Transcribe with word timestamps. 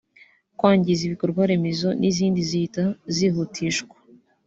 kwangiza 0.57 1.01
ibikorwa 1.05 1.41
remezo 1.51 1.89
n’izindi 1.99 2.39
zihita 2.49 2.83
zihutishwa 3.15 3.95